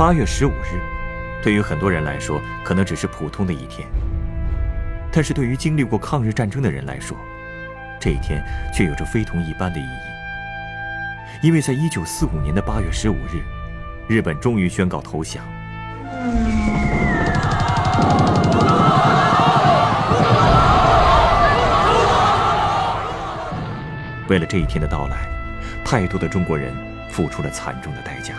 [0.00, 0.80] 八月十五日，
[1.42, 3.86] 对于很多人来说，可能只是普通的一天，
[5.12, 7.14] 但是对于经历过抗日战争的人来说，
[8.00, 8.42] 这一天
[8.74, 11.46] 却有着非同一般的意义。
[11.46, 13.42] 因为在一九四五年的八月十五日，
[14.08, 15.44] 日本终于宣告投降。
[24.28, 25.28] 为了这一天的到来，
[25.84, 26.72] 太多的中国人。
[27.10, 28.34] 付出了惨重的代价，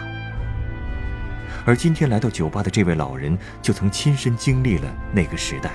[1.66, 5.72] 而今天来到酒吧的这位老人，就曾亲身经历了那个时代。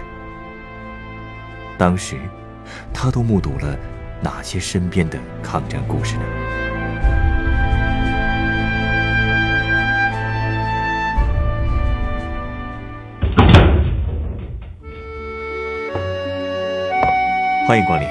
[1.79, 2.17] 当时，
[2.93, 3.79] 他都目睹了
[4.21, 6.23] 哪些身边的抗战故事呢？
[17.69, 18.09] 欢迎光临，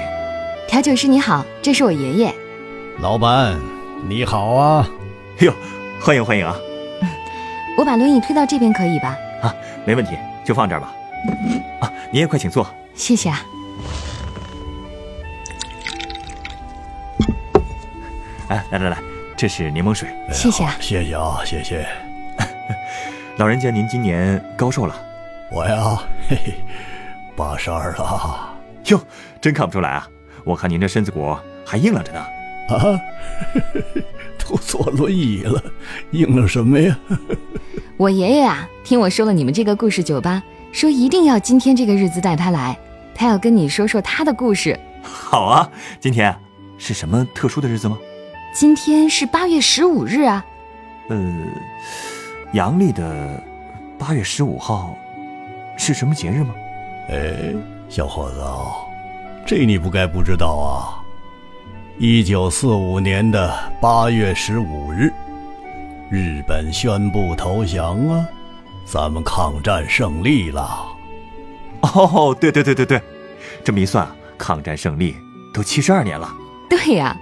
[0.68, 2.34] 调酒师你好，这是我爷爷。
[3.00, 3.58] 老板。
[4.08, 4.88] 你好啊，
[5.40, 5.52] 哟，
[6.00, 6.56] 欢迎欢迎啊！
[7.78, 9.18] 我把轮椅推到这边可以吧？
[9.42, 9.54] 啊，
[9.86, 10.94] 没问题，就放这儿吧。
[11.82, 12.66] 啊，您也快请坐。
[12.94, 13.42] 谢谢啊。
[18.48, 18.98] 哎，来来来，
[19.36, 20.10] 这是柠檬水。
[20.32, 21.86] 谢谢啊，谢谢啊，谢谢。
[23.38, 24.96] 老人家，您今年高寿了？
[25.52, 26.54] 我呀，嘿嘿，
[27.36, 28.56] 八十二了。
[28.86, 29.02] 哟，
[29.42, 30.08] 真看不出来啊！
[30.44, 32.20] 我看您这身子骨还硬朗着呢。
[32.70, 33.00] 啊，
[34.48, 35.64] 都坐轮椅了，
[36.12, 36.98] 应了什么呀？
[37.98, 42.78] 我爷爷啊，听我说了你们这个故事酒吧，说一定要今天这个日子带他来，
[43.16, 44.80] 他要跟你说说他的故事。
[45.02, 46.36] 好啊，今天
[46.78, 47.98] 是什么特殊的日子吗？
[48.54, 50.46] 今天是八月十五日啊。
[51.10, 51.46] 呃，
[52.54, 53.44] 阳历的
[53.98, 54.98] 八月十五号
[55.78, 56.54] 是什么节日吗？
[57.10, 57.54] 哎，
[57.90, 58.44] 小伙子，
[59.46, 60.95] 这你不该不知道啊。
[61.98, 65.10] 一九四五年的八月十五日，
[66.10, 68.28] 日本宣布投降啊，
[68.86, 70.86] 咱们抗战胜利了。
[71.80, 73.02] 哦，对对对对对，
[73.64, 74.06] 这么一算，
[74.38, 75.16] 抗战胜利
[75.54, 76.30] 都七十二年了。
[76.70, 77.16] 对呀，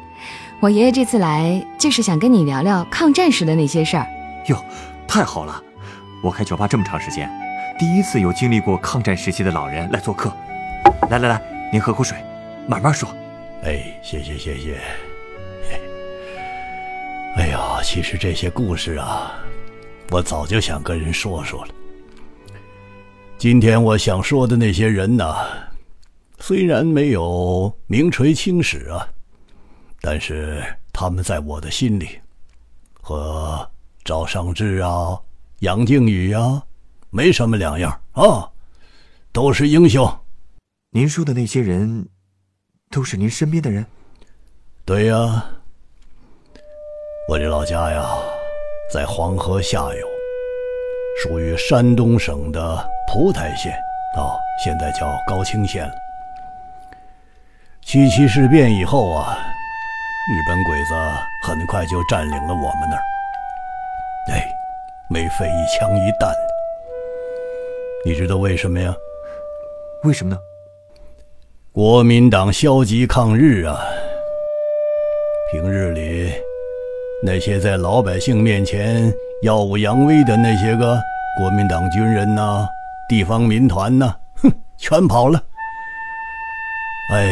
[0.60, 4.08] 我爷爷这次来就是想跟你聊聊抗战时的那些事儿。
[4.48, 4.58] 哟，
[5.08, 5.62] 太好了！
[6.24, 7.30] 我开酒吧这么长时间，
[7.78, 10.34] 第一次有经历过抗战时期的老人来做客。
[11.12, 11.40] 来来来，
[11.72, 12.18] 您喝口水，
[12.68, 13.08] 慢慢说。
[13.64, 14.78] 哎，谢谢谢谢。
[17.38, 19.32] 哎呀，其实这些故事啊，
[20.12, 21.74] 我早就想跟人说说了。
[23.38, 25.34] 今天我想说的那些人呢，
[26.40, 29.08] 虽然没有名垂青史啊，
[30.02, 32.20] 但是他们在我的心里，
[33.02, 33.66] 和
[34.04, 35.18] 赵尚志啊、
[35.60, 36.62] 杨靖宇啊，
[37.12, 38.52] 没什么两样啊，
[39.32, 40.06] 都是英雄。
[40.92, 42.06] 您说的那些人。
[42.94, 43.84] 都是您身边的人，
[44.86, 45.44] 对呀。
[47.28, 48.06] 我这老家呀，
[48.94, 50.08] 在黄河下游，
[51.24, 53.72] 属于山东省的蒲台县，
[54.16, 55.94] 啊，现在叫高清县了。
[57.82, 59.38] 七七事变以后啊，
[60.30, 60.94] 日本鬼子
[61.48, 63.02] 很快就占领了我们那儿。
[64.34, 64.48] 哎，
[65.10, 66.32] 没费一枪一弹。
[68.06, 68.94] 你知道为什么呀？
[70.04, 70.40] 为什么呢？
[71.74, 73.80] 国民党消极抗日啊！
[75.52, 76.32] 平日里
[77.24, 79.12] 那些在老百姓面前
[79.42, 80.96] 耀武扬威的那些个
[81.36, 82.68] 国民党军人呐、
[83.10, 85.42] 地方民团呐，哼，全跑了。
[87.12, 87.26] 哎，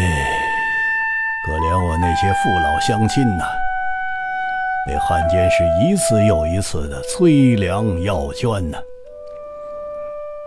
[1.45, 3.43] 可怜我那些父老乡亲呐，
[4.87, 8.79] 被汉奸是一次又一次的催粮要捐呐，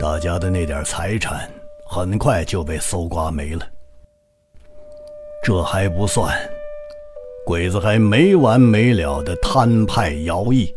[0.00, 1.49] 大家的那点财产
[1.87, 3.64] 很快就被搜刮没了。
[5.44, 6.35] 这还不算，
[7.44, 10.75] 鬼子还没完没了的摊派徭役，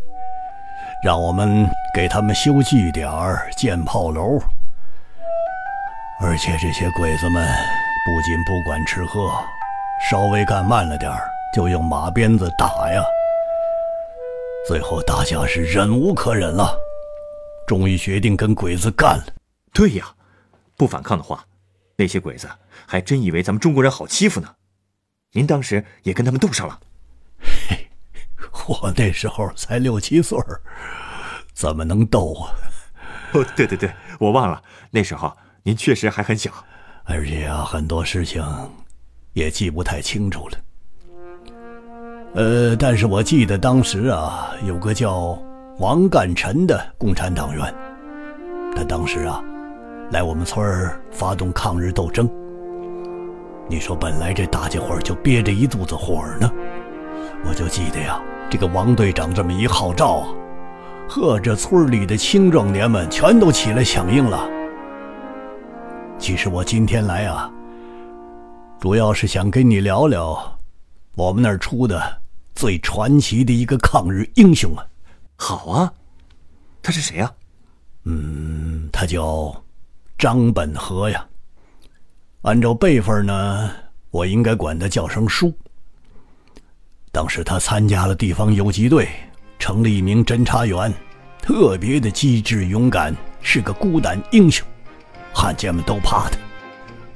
[1.02, 1.66] 让我们
[1.96, 3.10] 给他们修据点、
[3.56, 4.38] 建炮楼，
[6.22, 9.32] 而且这些鬼子们不仅不管吃喝，
[10.12, 11.10] 稍微干慢了点
[11.56, 13.02] 就用马鞭子打呀。
[14.68, 16.78] 最后大家是忍无可忍了，
[17.66, 19.24] 终于决定跟鬼子干了。
[19.74, 20.08] 对呀，
[20.76, 21.42] 不反抗的话，
[21.98, 22.48] 那些鬼子
[22.86, 24.56] 还真以为咱们中国人好欺负呢。
[25.34, 26.80] 您当时也跟他们斗上了，
[27.68, 27.90] 嘿，
[28.68, 30.62] 我那时候才六七岁儿，
[31.54, 32.54] 怎么能斗啊？
[33.34, 36.52] 哦，对对对，我忘了，那时候您确实还很小，
[37.04, 38.42] 而且啊，很多事情
[39.34, 40.58] 也记不太清楚了。
[42.36, 45.38] 呃，但是我记得当时啊，有个叫
[45.80, 47.74] 王干臣的共产党员，
[48.76, 49.44] 他当时啊，
[50.10, 52.30] 来我们村儿发动抗日斗争。
[53.70, 56.50] 你说本来这大家伙就憋着一肚子火呢，
[57.46, 60.28] 我就记得呀，这个王队长这么一号召啊，
[61.10, 64.50] 呵，这村里的青壮年们全都起来响应了。
[66.18, 67.52] 其实我今天来啊，
[68.80, 70.58] 主要是想跟你聊聊
[71.16, 72.02] 我们那儿出的
[72.56, 74.86] 最传奇的一个抗日英雄啊。
[75.36, 75.92] 好啊，
[76.82, 77.30] 他是谁呀？
[78.06, 79.54] 嗯，他叫
[80.18, 81.26] 张本和呀。
[82.44, 83.72] 按照辈分呢，
[84.10, 85.54] 我应该管他叫声叔。
[87.12, 89.10] 当时他参加了地方游击队，
[89.60, 90.94] 成了一名侦查员，
[91.42, 94.66] 特别的机智勇敢，是个孤胆英雄，
[95.34, 96.38] 汉奸们都怕他。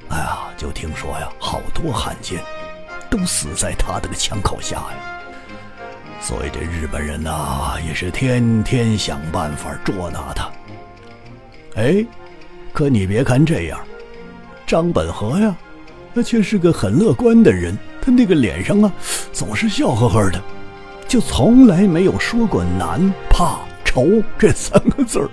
[0.09, 2.43] 哎呀，就听说呀，好多汉奸
[3.09, 5.21] 都死在他这个枪口下呀。
[6.19, 10.51] 所以这日本人呐，也是天天想办法捉拿他。
[11.75, 12.05] 哎，
[12.73, 13.79] 可你别看这样。
[14.65, 15.55] 张本和呀，
[16.15, 17.77] 他却是个很乐观的人。
[18.01, 18.91] 他那个脸上啊，
[19.31, 20.41] 总是笑呵呵的，
[21.07, 25.29] 就从来没有说过难、怕、愁这三个字儿。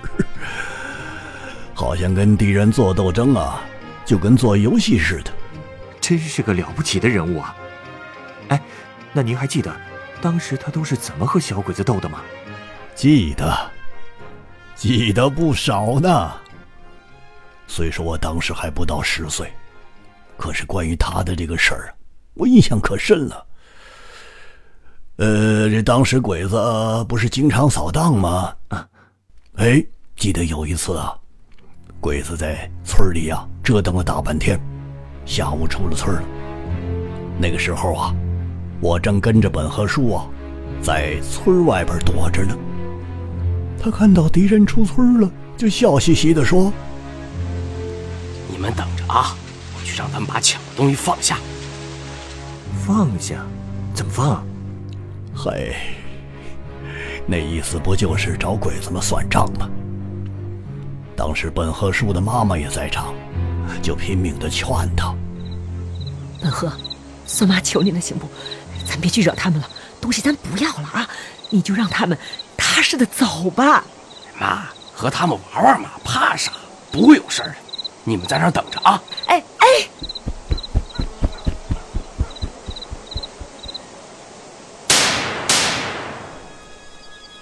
[1.72, 3.62] 好像跟敌人做斗争啊，
[4.04, 5.30] 就跟做游戏似的。
[6.00, 7.54] 真是个了不起的人物啊！
[8.48, 8.60] 哎，
[9.12, 9.74] 那您还记得
[10.20, 12.20] 当时他都是怎么和小鬼子斗的吗？
[12.94, 13.70] 记得，
[14.74, 16.32] 记得不少呢。
[17.68, 19.52] 虽说我当时还不到十岁，
[20.36, 21.94] 可是关于他的这个事儿，
[22.34, 23.46] 我印象可深了。
[25.16, 26.56] 呃，这当时鬼子
[27.08, 28.52] 不是经常扫荡吗？
[28.68, 28.88] 啊，
[29.56, 29.84] 哎，
[30.16, 31.14] 记得有一次啊，
[32.00, 34.58] 鬼子在村里啊折腾了大半天，
[35.26, 36.22] 下午出了村了。
[37.38, 38.14] 那个时候啊，
[38.80, 40.26] 我正跟着本和叔啊，
[40.80, 42.56] 在村外边躲着呢。
[43.80, 46.72] 他看到敌人出村了，就笑嘻嘻的说。
[48.58, 49.36] 你们等着啊！
[49.72, 51.38] 我去让他们把抢的东西放下。
[52.84, 53.36] 放下？
[53.94, 54.44] 怎么放？
[55.32, 55.76] 嘿，
[57.24, 59.70] 那意思不就是找鬼子们算账吗？
[61.16, 63.14] 当时本和叔的妈妈也在场，
[63.80, 64.66] 就拼命的劝
[64.96, 65.14] 他
[66.42, 66.72] ：“本和，
[67.26, 68.28] 孙妈求你了，行不？
[68.84, 69.70] 咱别去惹他们了，
[70.00, 71.08] 东西咱不要了啊！
[71.50, 72.18] 你就让他们
[72.56, 73.84] 踏实的走吧。
[74.36, 76.50] 妈，和他们玩玩嘛，怕啥？
[76.90, 77.54] 不会有事儿的。”
[78.08, 79.02] 你们在那儿等着啊！
[79.26, 79.66] 哎哎！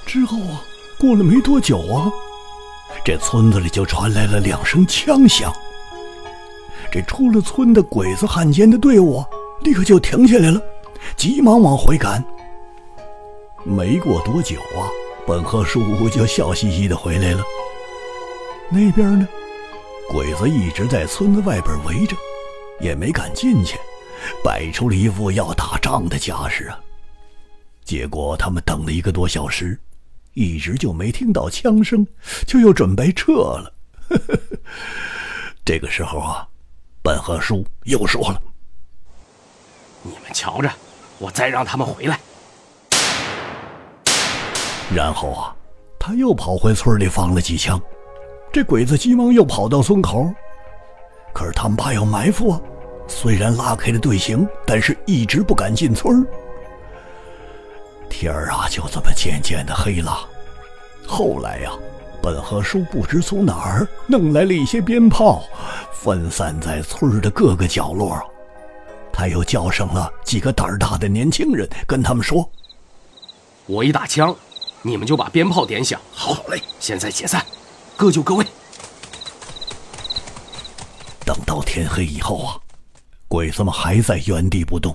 [0.04, 0.60] 之后啊，
[0.98, 2.10] 过了没多久啊，
[3.04, 5.52] 这村子里就传来了两声枪响。
[6.90, 9.24] 这出了村的鬼子汉奸的队伍
[9.60, 10.60] 立刻就停下来了，
[11.16, 12.24] 急忙往回赶。
[13.62, 14.90] 没过多久啊，
[15.26, 17.42] 本和叔就笑嘻嘻的回来了。
[18.68, 19.28] 那边呢？
[20.08, 22.16] 鬼子一直在村子外边围着，
[22.80, 23.78] 也没敢进去，
[24.42, 26.78] 摆出了一副要打仗的架势啊。
[27.84, 29.78] 结果他们等了一个多小时，
[30.34, 32.06] 一直就没听到枪声，
[32.46, 33.72] 就又准备撤了。
[35.64, 36.46] 这个时候啊，
[37.02, 38.40] 本和叔又说了
[40.02, 40.70] ：“你们瞧着，
[41.18, 42.20] 我再让他们回来。”
[44.94, 45.54] 然后啊，
[45.98, 47.80] 他又跑回村里放了几枪。
[48.56, 50.32] 这鬼子急忙又跑到村口，
[51.34, 52.60] 可是他们怕要埋伏啊。
[53.06, 56.26] 虽然拉开了队形，但是一直不敢进村
[58.08, 60.26] 天儿啊，就这么渐渐的黑了。
[61.06, 61.70] 后来呀，
[62.22, 65.44] 本和叔不知从哪儿弄来了一些鞭炮，
[65.92, 68.18] 分散在村的各个角落。
[69.12, 72.50] 他又叫上了几个胆儿大的年轻人，跟他们说
[73.68, 74.34] ：“我一打枪，
[74.80, 76.00] 你们就把鞭炮点响。
[76.10, 77.44] 好嘞，现在解散。”
[77.96, 78.44] 各就各位。
[81.24, 82.52] 等到天黑以后啊，
[83.26, 84.94] 鬼子们还在原地不动。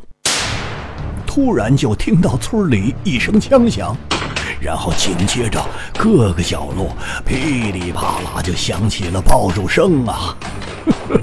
[1.26, 3.98] 突然就听到村里一声枪响，
[4.62, 5.60] 然后紧接着
[5.98, 10.38] 各个角落噼里啪啦就响起了爆竹声啊！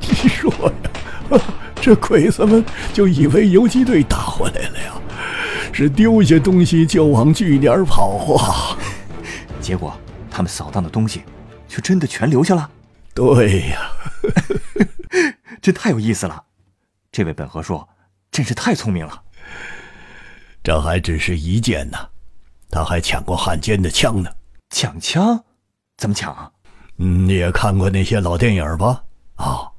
[0.00, 0.50] 你说
[1.30, 1.38] 呀，
[1.80, 2.64] 这鬼子们
[2.94, 4.94] 就以为游击队打回来了呀，
[5.72, 8.78] 是丢下东西就往据点跑啊！
[9.70, 9.96] 结果，
[10.28, 11.22] 他们扫荡的东西，
[11.68, 12.68] 却真的全留下了。
[13.14, 13.92] 对呀，
[15.62, 16.42] 这太有意思了。
[17.12, 17.80] 这位本和叔，
[18.32, 19.22] 真是太聪明了。
[20.64, 21.96] 这还只是一件呢，
[22.68, 24.28] 他还抢过汉奸的枪呢。
[24.70, 25.40] 抢枪？
[25.98, 26.50] 怎么抢啊？
[26.96, 29.04] 嗯，你也看过那些老电影吧？
[29.36, 29.70] 啊，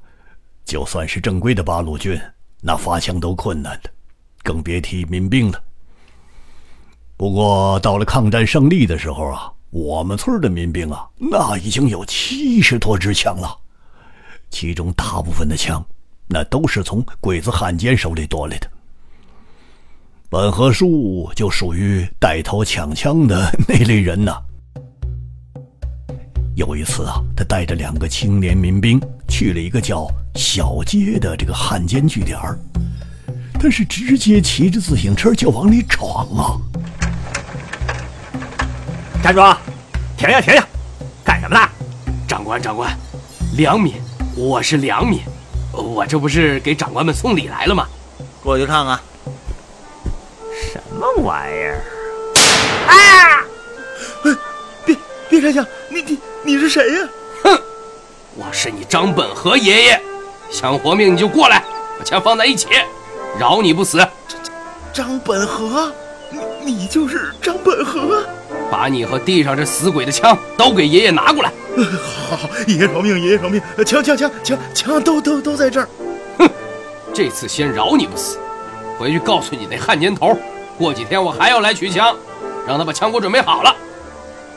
[0.63, 2.17] 就算是正规的八路军，
[2.61, 3.89] 那发枪都困难的，
[4.41, 5.61] 更别提民兵了。
[7.17, 13.57] 不过到了抗战胜利的时候啊，我们村的民兵啊，那已经有七十多支枪了，
[14.49, 15.83] 其中大部分的枪，
[16.27, 18.69] 那都是从鬼子汉奸手里夺来的。
[20.29, 24.37] 本和树就属于带头抢枪的那类人呐。
[26.55, 32.59] 有一次啊，他带着两个青年民兵去了一个叫小街的这个汉奸据点儿，
[33.53, 36.59] 他是直接骑着自行车就往里闯啊！
[39.21, 39.41] 站住！
[40.17, 40.67] 停下，停下！
[41.23, 41.69] 干什么呢？
[42.27, 42.91] 长官，长官，
[43.55, 43.93] 良民，
[44.35, 45.21] 我是良民，
[45.71, 47.87] 我这不是给长官们送礼来了吗？
[48.43, 48.99] 过去看看。
[50.73, 51.83] 什么玩意儿？
[52.87, 53.45] 啊！
[54.85, 54.97] 别
[55.29, 55.63] 别开枪！
[55.89, 57.07] 你你你是谁呀？
[57.43, 57.61] 哼，
[58.35, 60.01] 我是你张本和爷爷，
[60.49, 61.63] 想活命你就过来，
[61.99, 62.67] 把枪放在一起，
[63.39, 63.99] 饶你不死。
[64.91, 65.93] 张本和，
[66.31, 66.39] 你
[66.73, 68.25] 你就是张本和？
[68.71, 71.51] 把你和地上这死鬼的枪都给爷爷拿过来。
[72.01, 73.61] 好，好，好爷爷饶命，爷爷饶命！
[73.85, 75.89] 枪枪枪枪枪都都都在这儿。
[76.37, 76.49] 哼，
[77.13, 78.39] 这次先饶你不死，
[78.97, 80.37] 回去告诉你那汉奸头，
[80.77, 82.15] 过几天我还要来取枪，
[82.65, 83.75] 让他把枪给我准备好了。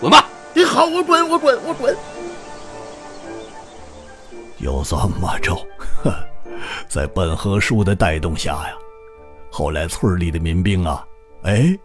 [0.01, 0.29] 滚吧！
[0.53, 1.97] 你好，我滚，我滚，我滚。
[4.59, 5.57] 有这么着，
[6.89, 8.75] 在本和叔的带动下呀，
[9.51, 11.05] 后来村里的民兵啊，
[11.43, 11.77] 哎，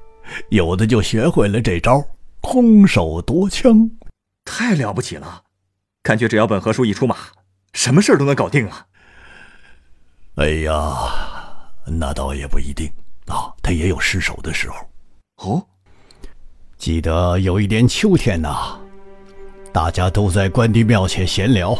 [0.49, 2.03] 有的就学会了这招。
[2.41, 3.91] 空手夺枪，
[4.45, 5.43] 太了不起了！
[6.01, 7.15] 感觉只要本和叔一出马，
[7.73, 8.85] 什么事儿都能搞定啊！
[10.35, 10.95] 哎呀，
[11.85, 12.89] 那倒也不一定
[13.27, 14.77] 啊，他也有失手的时候。
[15.43, 15.67] 哦，
[16.77, 18.79] 记得有一年秋天呐，
[19.73, 21.77] 大家都在关帝庙前闲聊，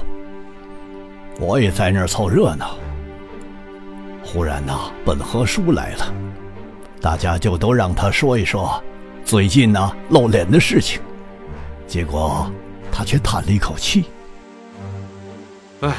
[1.39, 2.77] 我也在那儿凑热闹。
[4.23, 6.13] 忽然呐，本和叔来了，
[7.01, 8.83] 大家就都让他说一说。
[9.29, 10.99] 最近呢，露脸的事情，
[11.85, 12.51] 结果
[12.91, 14.05] 他却叹了一口气
[15.81, 15.93] ：“哎，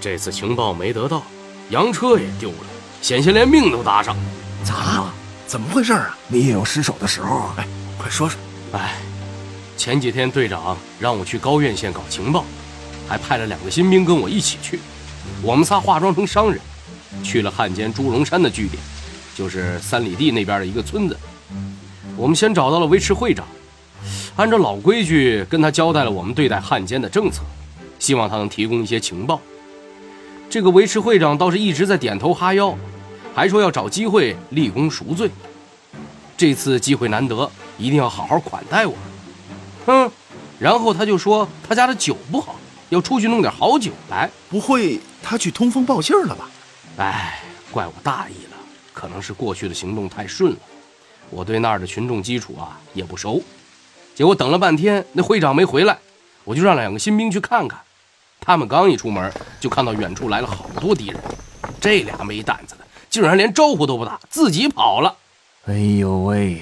[0.00, 1.22] 这次情报没得到，
[1.68, 2.56] 洋车也丢了，
[3.02, 4.16] 险些连命都搭上。
[4.64, 5.14] 咋了？
[5.46, 6.16] 怎么回事啊？
[6.26, 7.50] 你也有失手的时候。
[7.58, 8.40] 哎，快说说。
[8.72, 8.94] 哎，
[9.76, 12.46] 前几天队长让我去高院县搞情报，
[13.06, 14.80] 还派了两个新兵跟我一起去。
[15.42, 16.58] 我们仨化妆成商人，
[17.22, 18.82] 去了汉奸朱龙山的据点，
[19.36, 21.14] 就是三里地那边的一个村子。”
[22.16, 23.46] 我们先找到了维持会长，
[24.36, 27.42] 按照老规矩跟他交代了我们对待汉奸的政策，
[27.98, 29.40] 希望他能提供一些情报。
[30.50, 32.76] 这个维持会长倒是一直在点头哈腰，
[33.34, 35.30] 还说要找机会立功赎罪。
[36.36, 38.94] 这次机会难得，一定要好好款待我。
[39.86, 40.10] 哼，
[40.58, 42.56] 然后他就说他家的酒不好，
[42.90, 44.28] 要出去弄点好酒来。
[44.50, 46.50] 不会他去通风报信了吧？
[46.98, 47.40] 哎，
[47.70, 48.56] 怪我大意了，
[48.92, 50.58] 可能是过去的行动太顺了。
[51.32, 53.42] 我对那儿的群众基础啊也不熟，
[54.14, 55.98] 结果等了半天，那会长没回来，
[56.44, 57.80] 我就让两个新兵去看看。
[58.38, 61.18] 他们刚一出门，就看到远处来了好多敌人。
[61.80, 65.16] 这俩没胆子的，竟然连招呼都不打，自己跑了。
[65.64, 66.60] 哎呦喂，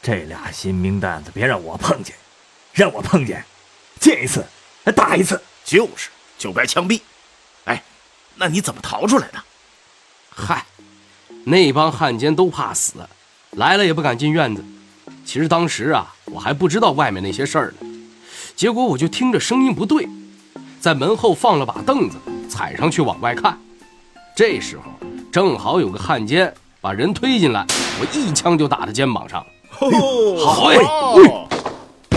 [0.00, 2.16] 这俩新兵蛋子别让我碰见，
[2.72, 3.44] 让我碰见，
[4.00, 4.42] 见一次
[4.96, 6.08] 打一次，就是，
[6.38, 7.00] 就该枪毙。
[7.64, 7.82] 哎，
[8.36, 9.42] 那你怎么逃出来的？
[10.30, 10.64] 嗨，
[11.44, 12.94] 那帮汉奸都怕死。
[13.52, 14.64] 来了也不敢进院子。
[15.24, 17.88] 其实当时啊，我还不知道外面那些事儿呢。
[18.56, 20.08] 结果我就听着声音不对，
[20.80, 22.16] 在门后放了把凳子，
[22.48, 23.58] 踩上去往外看。
[24.34, 24.84] 这时候
[25.30, 27.66] 正好有个汉奸把人推进来，
[28.00, 29.44] 我一枪就打他肩膀上。
[29.70, 30.78] 好哎！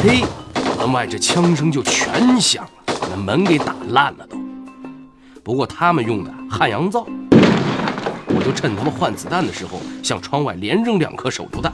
[0.02, 0.24] 嘿，
[0.78, 4.38] 门外这枪声就全响了，把那门给打烂了都。
[5.44, 7.06] 不过他们用的汉阳造。
[8.42, 11.72] 我就趁他们换子弹的时候，向窗外连扔两颗手榴弹，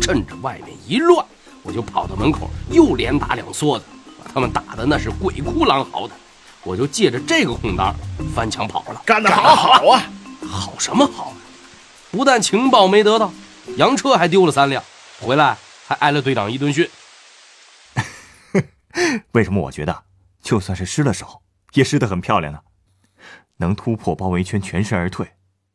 [0.00, 1.26] 趁着外面一乱，
[1.64, 3.84] 我就跑到门口，又连打两梭子，
[4.16, 6.14] 把他们打的那是鬼哭狼嚎的。
[6.62, 7.92] 我就借着这个空当
[8.32, 9.02] 翻墙跑了。
[9.04, 10.04] 干得好，好啊！
[10.48, 11.34] 好什么好？
[12.12, 13.32] 不但情报没得到，
[13.76, 14.84] 洋车还丢了三辆，
[15.20, 15.58] 回来
[15.88, 16.88] 还挨了队长一顿训。
[19.32, 20.04] 为什么我觉得，
[20.44, 22.60] 就算是失了手，也失得很漂亮呢？
[23.56, 25.26] 能突破包围圈，全身而退。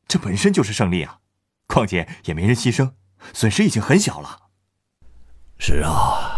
[0.08, 1.20] 这本身就是胜利啊，
[1.68, 2.92] 况且也没人牺牲，
[3.34, 4.40] 损失已经很小了。
[5.60, 6.32] 是啊，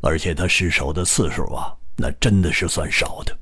[0.00, 3.36] 而且他失手的次数啊，那真的是算少的。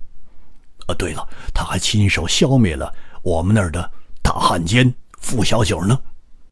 [0.87, 2.93] 啊，对了，他还亲手消灭了
[3.23, 3.91] 我们那儿的
[4.23, 6.01] 大汉奸傅小九呢。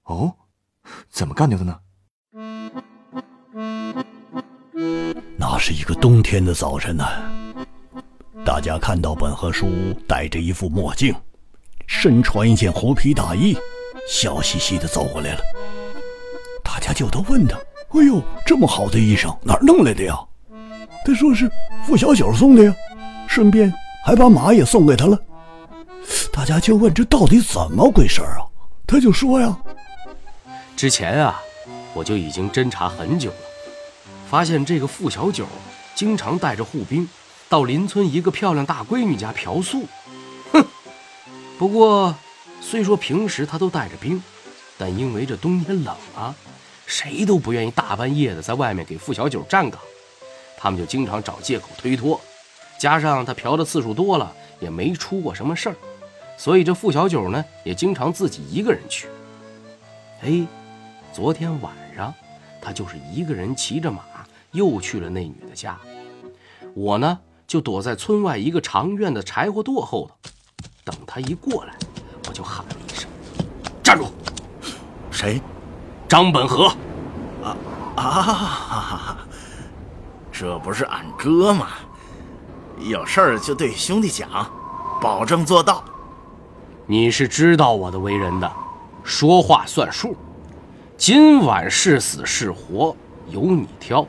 [0.04, 0.34] 哦，
[1.08, 1.80] 怎么干掉的呢？
[5.38, 7.06] 那是一个冬天的早晨呢，
[8.44, 11.14] 大家看到本和叔戴着一副墨镜。
[11.92, 13.58] 身穿一件狐皮大衣，
[14.08, 15.40] 笑嘻嘻的走过来了。
[16.62, 17.58] 大家就都问他
[17.92, 20.16] ：“哎呦，这么好的衣裳哪儿弄来的呀？”
[21.04, 21.50] 他说是
[21.84, 22.72] 付小九送的呀，
[23.26, 23.74] 顺便
[24.06, 25.18] 还把马也送给他了。
[26.32, 28.46] 大家就问这到底怎么回事啊？
[28.86, 29.58] 他就说呀
[30.76, 31.42] ：“之前啊，
[31.92, 33.36] 我就已经侦查很久了，
[34.30, 35.44] 发现这个付小九
[35.96, 37.06] 经常带着护兵
[37.48, 39.86] 到邻村一个漂亮大闺女家嫖宿。
[40.52, 40.64] 哼！
[41.60, 42.16] 不过
[42.62, 44.22] 虽说平时他都带着兵，
[44.78, 46.34] 但因为这冬天冷啊，
[46.86, 49.78] 谁都不愿意大半夜的在外面给付小九站岗，
[50.56, 52.18] 他们就经常找借口推脱。
[52.78, 55.76] 加上他嫖的次数多了，也没出过什么事儿。”
[56.38, 59.06] 所以这付小九呢，也经常自己一个人去。
[60.22, 60.46] 哎，
[61.12, 62.14] 昨天晚上，
[62.62, 64.02] 他就是一个人骑着马
[64.52, 65.78] 又去了那女的家。
[66.72, 70.30] 我呢，就躲在村外一个长院的柴火垛后头，
[70.90, 71.74] 等他一过来，
[72.28, 73.08] 我就喊了一声
[73.82, 74.06] ：“站住！”
[75.10, 75.40] 谁？
[76.08, 76.66] 张本和。
[77.42, 77.56] 啊
[77.96, 79.18] 啊！
[80.32, 81.68] 这不是俺哥吗？
[82.78, 84.28] 有事儿就对兄弟讲，
[85.00, 85.84] 保证做到。
[86.86, 88.50] 你是知道我的为人的，
[89.04, 90.16] 说话算数。
[90.96, 92.96] 今晚是死是活
[93.28, 94.06] 由你挑，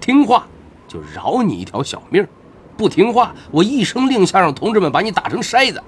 [0.00, 0.46] 听话
[0.86, 2.26] 就饶你一条小命
[2.76, 5.82] 不听话我一声令下，让同志们把你打成筛子。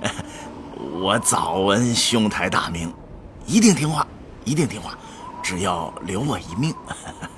[1.00, 2.92] 我早闻兄台大名，
[3.46, 4.06] 一定听话，
[4.44, 4.96] 一定听话，
[5.42, 6.74] 只要留我一命。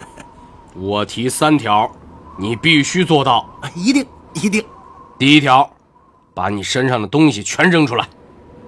[0.74, 1.90] 我提三条，
[2.38, 3.48] 你必须做到。
[3.74, 4.64] 一定一定。
[5.18, 5.68] 第一条。
[6.34, 8.06] 把你身上的东西全扔出来，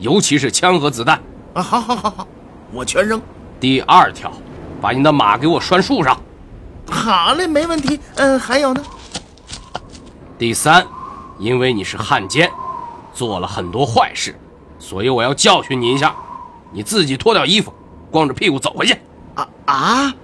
[0.00, 1.22] 尤其是枪和子弹。
[1.54, 2.26] 啊，好，好，好，好，
[2.72, 3.22] 我全扔。
[3.60, 4.32] 第二条，
[4.80, 6.20] 把你的马给我拴树上。
[6.90, 8.00] 好嘞，没问题。
[8.16, 8.82] 嗯，还有呢。
[10.36, 10.84] 第三，
[11.38, 12.50] 因为你是汉奸，
[13.20, 14.34] 做了很多坏事，
[14.78, 16.16] 所以我要教训你一下。
[16.72, 17.70] 你自己脱掉衣服，
[18.10, 18.98] 光着屁股走回去。
[19.34, 20.14] 啊啊！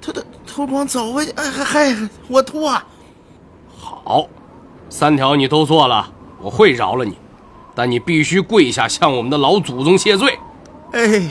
[0.00, 1.32] 脱脱脱光走回去？
[1.32, 1.94] 哎嗨，
[2.28, 2.72] 我脱。
[3.78, 4.26] 好，
[4.88, 6.10] 三条你都做了。
[6.40, 7.18] 我会饶了你，
[7.74, 10.38] 但你必须跪下向我们的老祖宗谢罪。
[10.92, 11.28] 哎，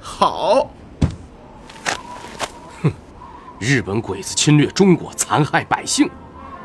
[0.00, 0.68] 好。
[2.82, 2.90] 哼，
[3.60, 6.10] 日本鬼子侵略中国，残害百姓，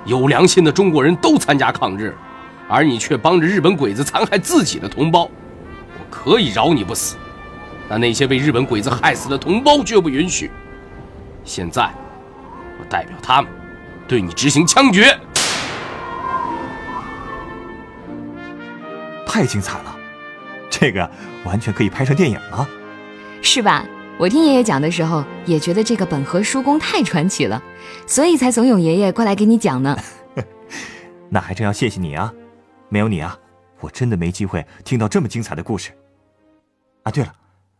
[0.05, 2.17] 有良心的中国人都参加抗日，
[2.69, 5.23] 而你却帮着日本鬼子残害自己的同胞。
[5.23, 7.17] 我可以饶你不死，
[7.89, 10.49] 但那些被日本鬼子害死的同胞绝不允许。
[11.43, 11.91] 现在，
[12.79, 13.51] 我代表他们，
[14.08, 15.19] 对你执行枪决。
[19.25, 19.95] 太精彩了，
[20.69, 21.10] 这个
[21.43, 22.67] 完全可以拍成电影了，
[23.41, 23.84] 是吧？
[24.17, 27.63] 我听爷爷讲的时候也觉得这个本和叔公太传奇了，
[28.05, 29.97] 所以才怂恿爷爷过来给你讲呢。
[31.29, 32.34] 那还真要谢谢你啊，
[32.89, 33.38] 没有你啊，
[33.80, 35.97] 我真的没机会听到这么精彩的故事。
[37.04, 37.34] 啊，对了，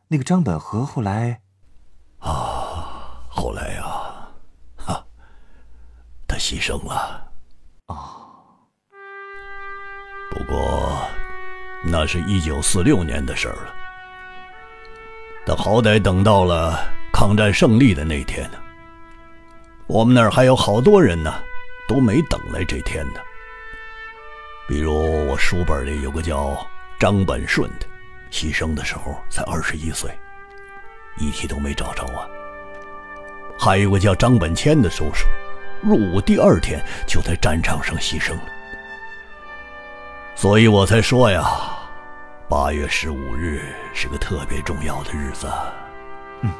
[0.08, 1.42] 那个张本和后来，
[2.20, 3.84] 啊，后来呀，
[4.78, 5.06] 哈，
[6.28, 7.32] 他牺牲了。
[7.88, 7.96] 哦，
[10.32, 10.98] 不过。
[11.82, 13.74] 那是一九四六年的事儿了，
[15.46, 16.78] 但好歹等到了
[17.14, 18.58] 抗战胜利的那天呢。
[19.88, 21.34] 我们那儿还有好多人呢，
[21.88, 23.22] 都没等来这天呢。
[24.70, 26.56] 比如我书本里有个叫
[27.00, 27.88] 张本顺的，
[28.30, 30.12] 牺牲的时候才二十一岁，
[31.18, 32.28] 遗体都没找着啊。
[33.58, 35.28] 还有个叫张本谦的叔叔，
[35.82, 38.44] 入伍第二天就在战场上牺牲了。
[40.36, 41.50] 所以我才说呀，
[42.48, 45.48] 八月十五日是个特别重要的日子。
[46.42, 46.54] 嗯。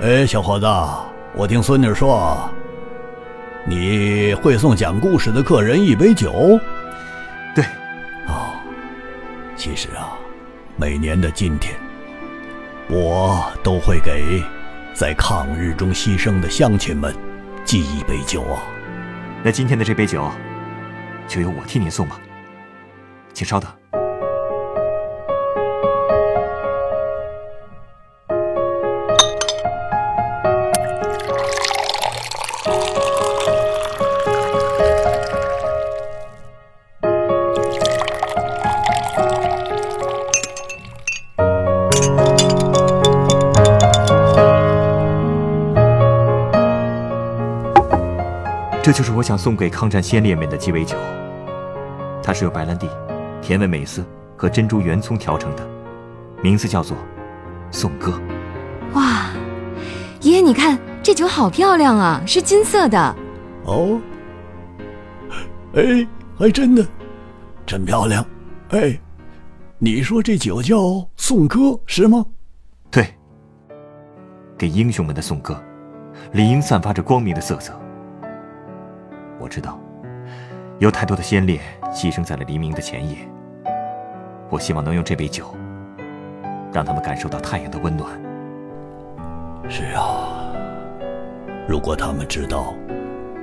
[0.00, 0.66] 哎，小伙子，
[1.34, 2.50] 我听孙女说，
[3.70, 6.58] 你会送讲故事的客人一杯酒。
[7.54, 7.64] 对。
[8.26, 8.50] 哦，
[9.54, 10.18] 其实啊，
[10.76, 11.76] 每年的今天，
[12.88, 14.42] 我都会给
[14.92, 17.14] 在抗日中牺牲的乡亲们
[17.64, 18.60] 寄一杯酒啊。
[19.44, 20.28] 那今天的这杯酒，
[21.28, 22.18] 就由我替您送吧，
[23.32, 23.70] 请稍等。
[48.90, 50.96] 这就是我想送给抗战先烈们的鸡尾酒。
[52.24, 52.88] 它是由白兰地、
[53.40, 54.04] 甜味美思
[54.36, 55.64] 和珍珠圆葱调成的，
[56.42, 56.96] 名字叫做
[57.70, 58.20] “颂歌”。
[58.94, 59.30] 哇，
[60.22, 63.14] 爷爷，你看这酒好漂亮啊，是金色的。
[63.64, 64.00] 哦，
[65.76, 66.04] 哎，
[66.36, 66.84] 还真的，
[67.64, 68.26] 真漂亮。
[68.70, 68.98] 哎，
[69.78, 70.76] 你说这酒叫
[71.16, 72.26] 颂歌是吗？
[72.90, 73.06] 对，
[74.58, 75.62] 给英雄们的颂歌，
[76.32, 77.72] 理应散发着光明的色泽。
[79.40, 79.80] 我知道，
[80.78, 81.58] 有太多的先烈
[81.94, 83.16] 牺牲在了黎明的前夜。
[84.50, 85.46] 我希望能用这杯酒，
[86.72, 88.10] 让他们感受到太阳的温暖。
[89.68, 90.52] 是啊，
[91.66, 92.74] 如果他们知道，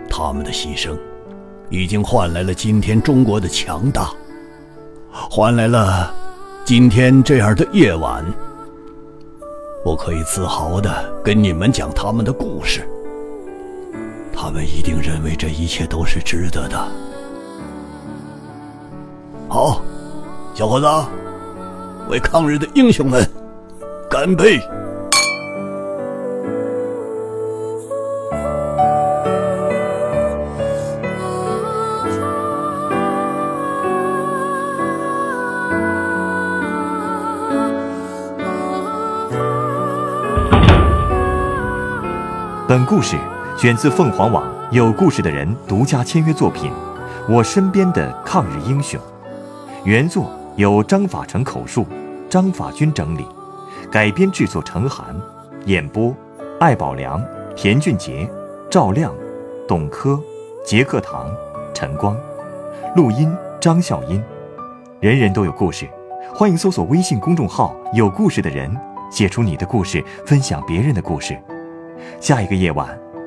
[0.10, 0.96] 他们的牺牲，
[1.70, 4.12] 已经换来了今天中国的强大，
[5.12, 6.14] 换来了
[6.64, 8.24] 今天这样的夜晚，
[9.84, 12.88] 我可以自豪的跟你们讲他们的故事。
[14.40, 16.78] 他们一定认为这一切都是值得的。
[19.50, 19.82] 好，
[20.54, 20.88] 小伙子，
[22.08, 23.28] 为抗日的英雄们
[24.08, 24.60] 干杯！
[42.68, 43.18] 本故事
[43.58, 46.72] 选自凤凰网有故事的人独家签约作品
[47.28, 49.02] 《我身边的抗日英雄》，
[49.84, 51.84] 原作由张法成口述，
[52.30, 53.26] 张法军整理，
[53.92, 55.08] 改编制作陈寒，
[55.66, 56.16] 演播
[56.60, 57.20] 艾宝良、
[57.56, 58.30] 田俊杰、
[58.70, 59.12] 赵亮、
[59.68, 60.22] 董珂、
[60.64, 61.28] 杰克堂、
[61.74, 62.16] 陈光，
[62.96, 64.24] 录音张笑音。
[65.00, 65.88] 人人都有故事，
[66.32, 68.72] 欢迎搜索微信公众号“有故事的人”，
[69.10, 71.36] 写出你的故事，分享别人的故事。
[72.20, 72.88] 下一个夜晚，